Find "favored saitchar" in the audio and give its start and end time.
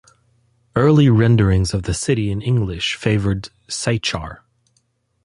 2.95-4.39